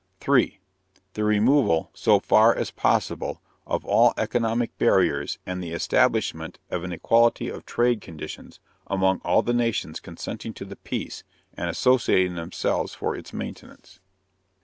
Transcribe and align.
3. 0.19 0.57
_The 1.13 1.23
removal, 1.23 1.91
so 1.93 2.19
far 2.19 2.55
as 2.57 2.71
possible, 2.71 3.39
of 3.67 3.85
all 3.85 4.15
economic 4.17 4.75
barriers 4.79 5.37
and 5.45 5.61
the 5.61 5.73
establishment 5.73 6.57
of 6.71 6.83
an 6.83 6.91
equality 6.91 7.49
of 7.49 7.67
trade 7.67 8.01
conditions 8.01 8.59
among 8.87 9.21
all 9.23 9.43
the 9.43 9.53
nations 9.53 9.99
consenting 9.99 10.55
to 10.55 10.65
the 10.65 10.75
peace 10.77 11.23
and 11.55 11.69
associating 11.69 12.33
themselves 12.33 12.95
for 12.95 13.15
its 13.15 13.31
maintenance. 13.31 13.99